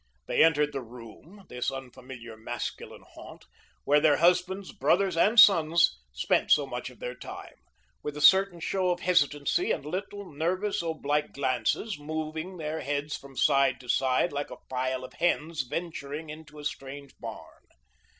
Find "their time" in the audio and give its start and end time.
6.99-7.53